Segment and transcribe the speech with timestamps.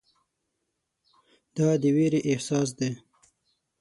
[1.55, 2.91] دا د ویرې احساس دی.